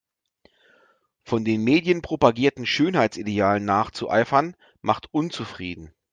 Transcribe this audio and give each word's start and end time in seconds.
Von 1.21 1.45
den 1.45 1.63
Medien 1.63 2.01
propagierten 2.01 2.65
Schönheitsidealen 2.65 3.63
nachzueifern 3.63 4.55
macht 4.81 5.13
unzufrieden. 5.13 5.93